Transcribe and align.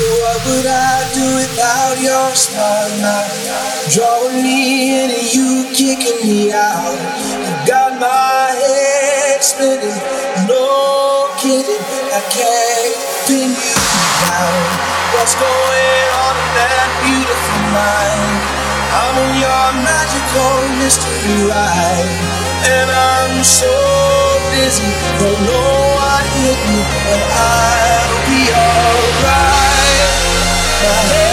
What 0.00 0.40
would 0.46 0.64
I 0.64 1.04
do 1.12 1.26
without 1.36 2.00
your 2.00 2.32
starlight? 2.32 3.36
Drawing 3.92 4.40
me 4.40 4.96
in 4.96 5.10
and 5.12 5.28
you 5.28 5.68
kicking 5.76 6.24
me 6.24 6.52
out. 6.52 6.96
You 7.44 7.52
got 7.68 8.00
my 8.00 8.48
head 8.56 9.44
spinning, 9.44 10.00
no 10.48 11.28
kidding. 11.36 11.84
I 12.16 12.20
can't 12.32 12.96
pin 13.28 13.52
you 13.52 13.76
down. 14.24 14.56
What's 15.20 15.36
going 15.36 16.08
on 16.16 16.32
in 16.32 16.50
that 16.56 16.88
beautiful 17.04 17.60
mind? 17.68 18.40
I'm 18.96 19.16
on 19.20 19.32
your 19.36 19.68
magical 19.84 20.56
mystery 20.80 21.44
ride, 21.44 22.08
and 22.72 22.88
I'm 22.88 23.44
so 23.44 23.68
busy, 24.48 24.88
don't 25.20 25.40
know 25.44 25.92
what 25.92 26.24
hit 26.40 26.56
me, 26.72 26.80
but 27.04 27.20
I'll 27.36 28.16
be 28.24 28.40
alright. 28.48 29.79
Yeah. 30.82 31.29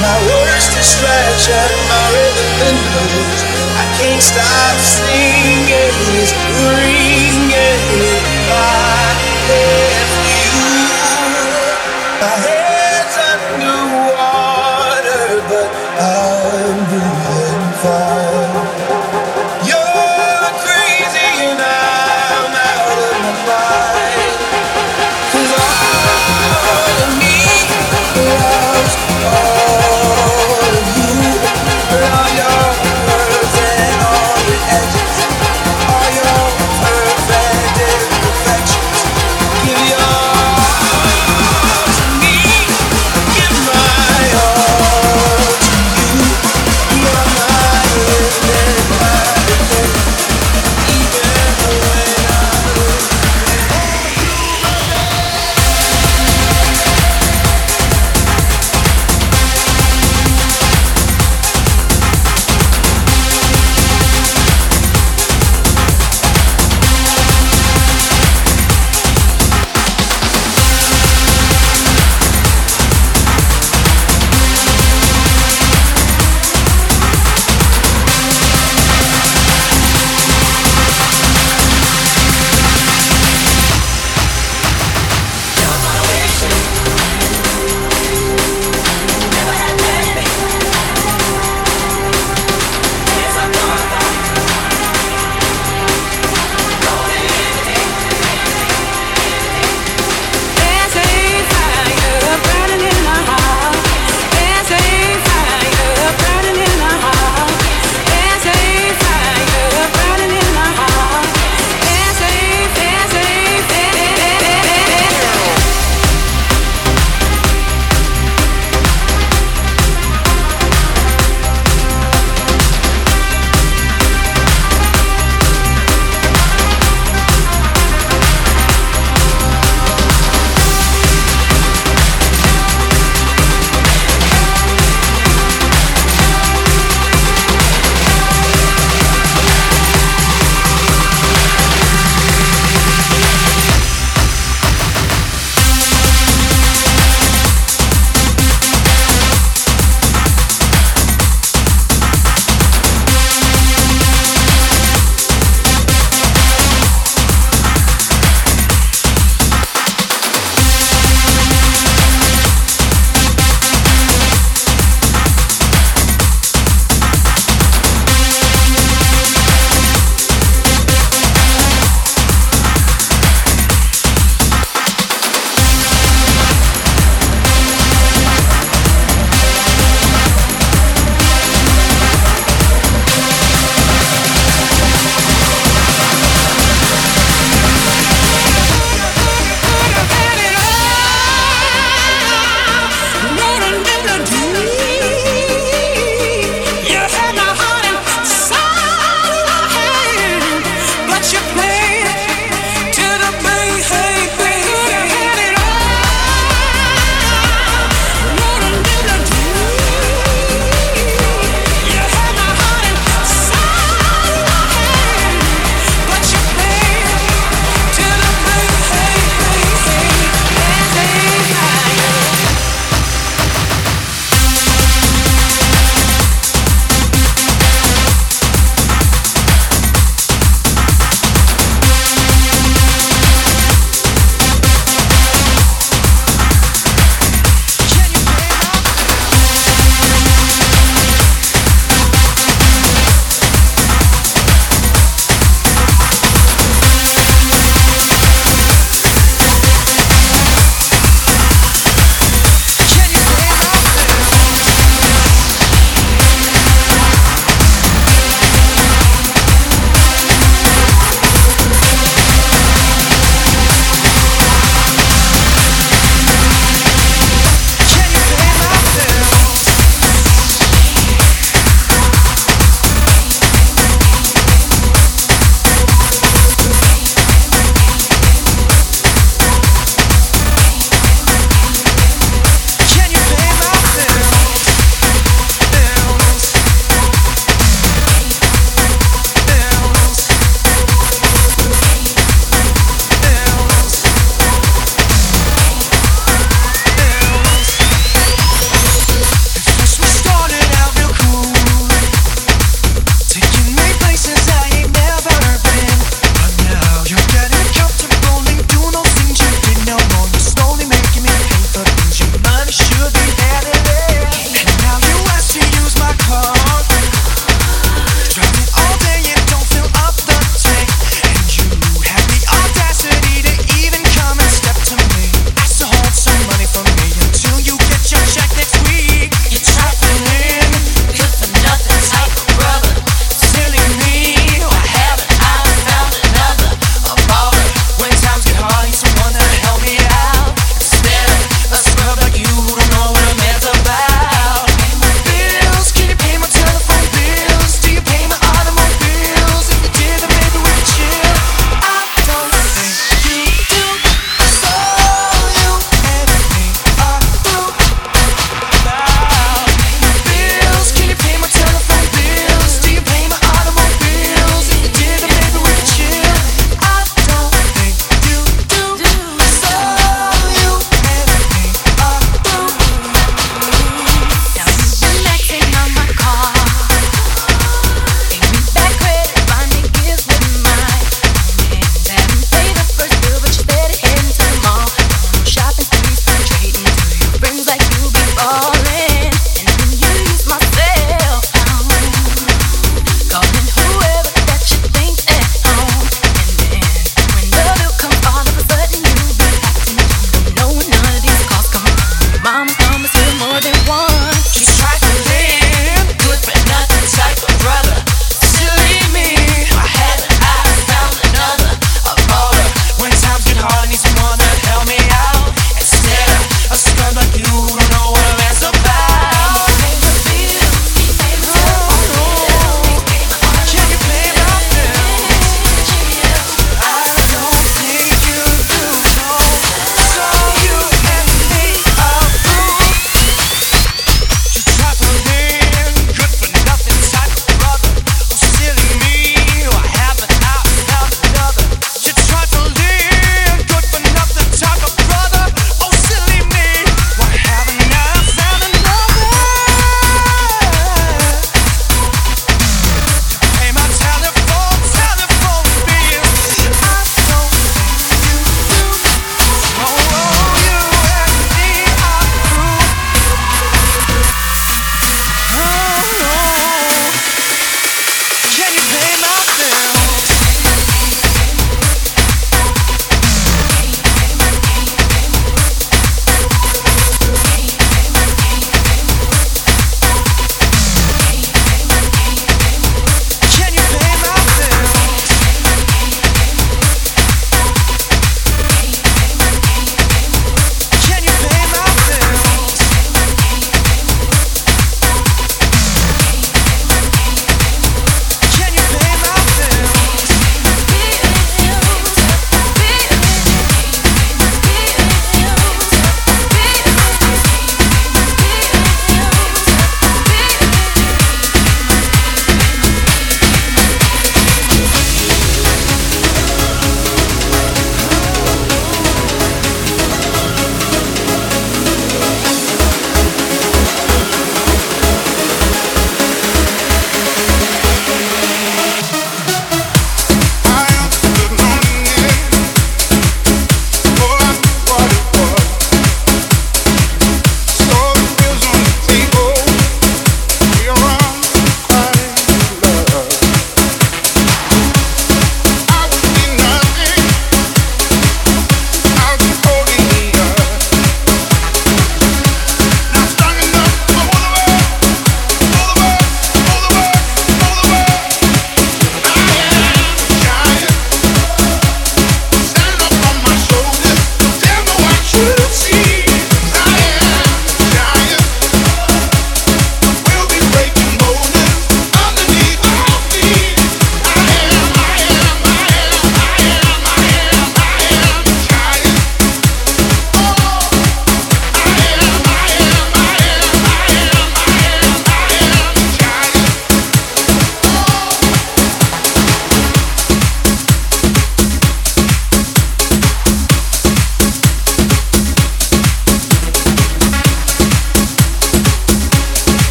My 0.00 0.18
worst 0.26 0.72
distraction, 0.74 1.70
my 1.88 2.04
rhythm 2.10 2.66
and 2.66 2.78
blues. 2.90 3.40
I 3.78 3.84
can't 3.98 4.22
stop 4.22 4.76
singing 4.80 5.94
this. 6.10 7.03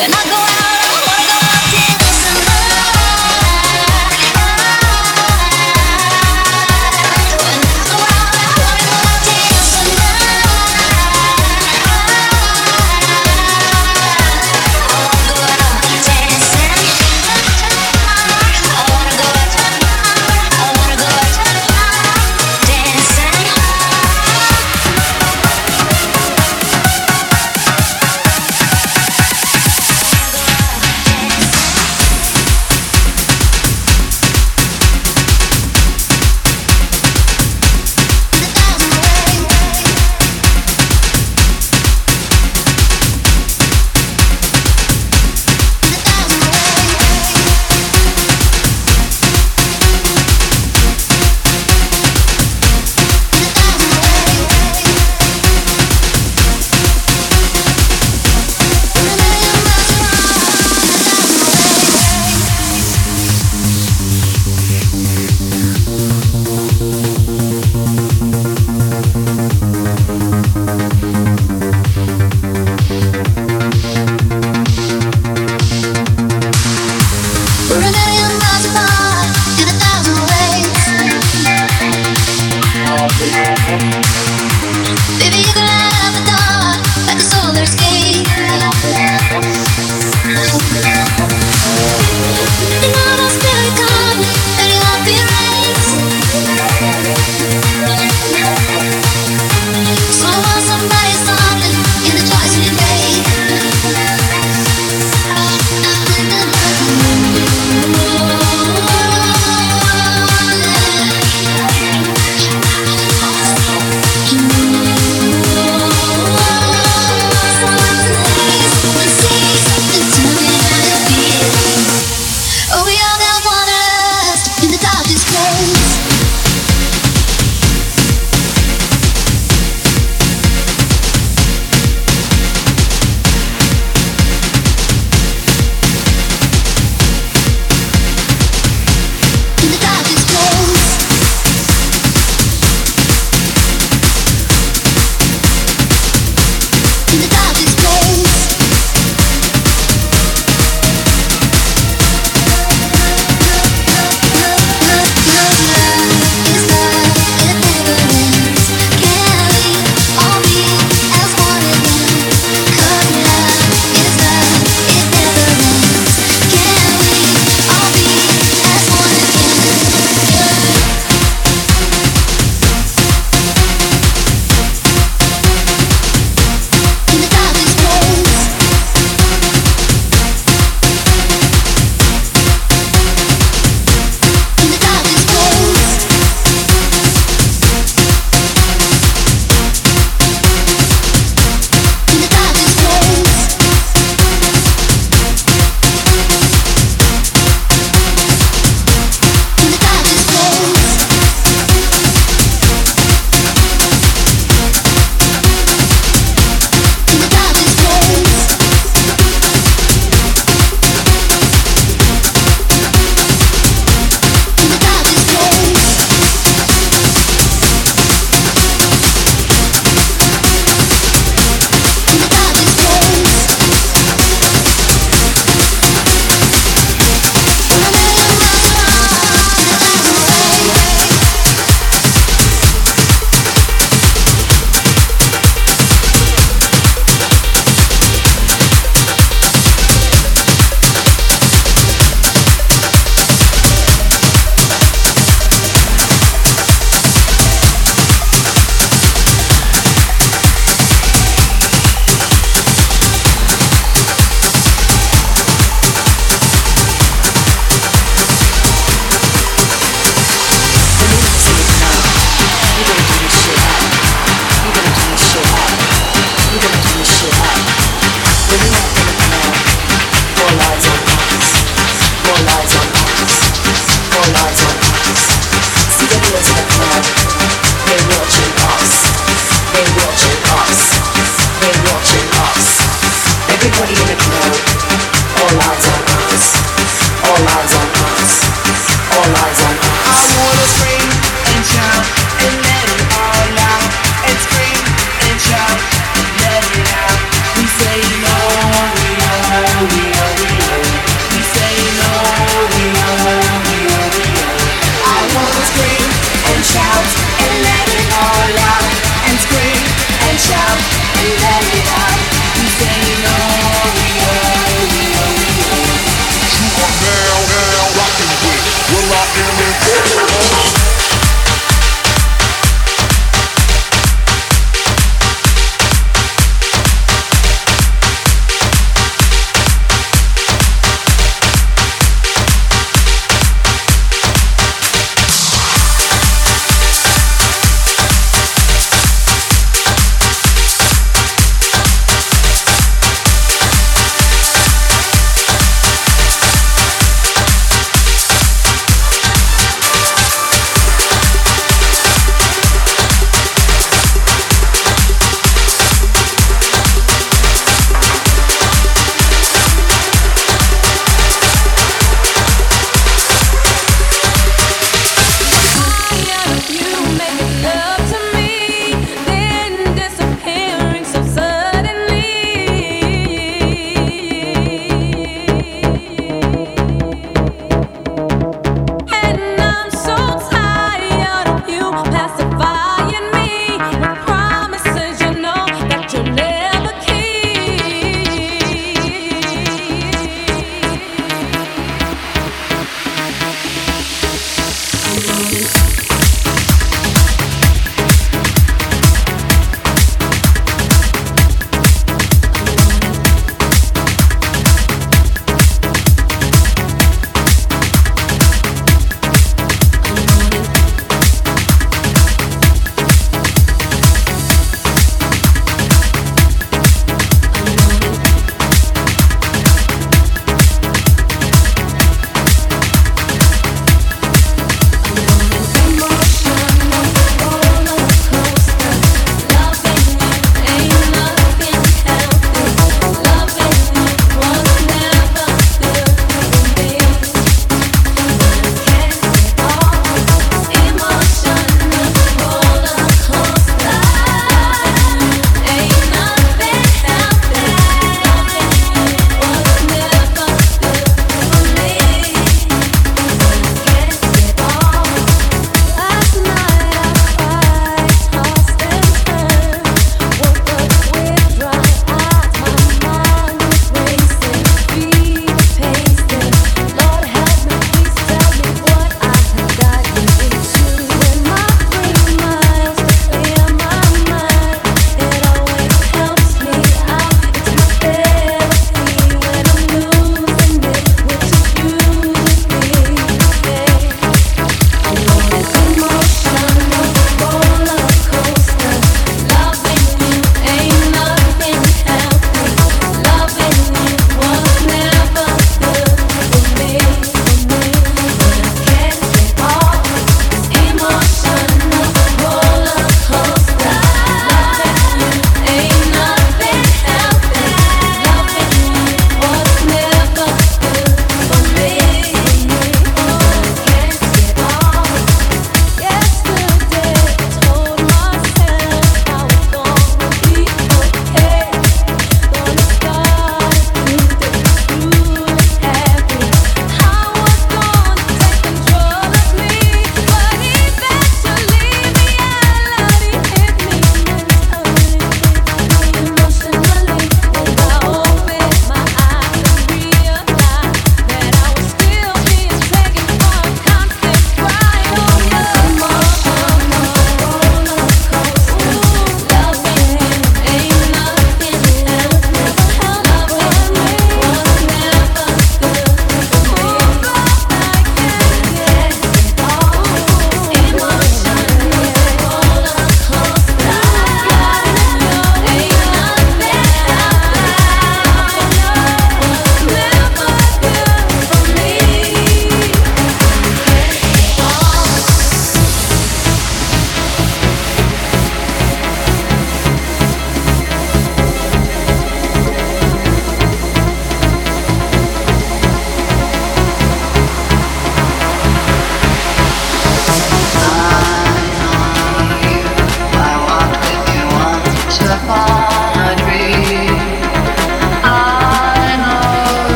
When 0.00 0.10
I 0.14 0.24
go 0.30 0.39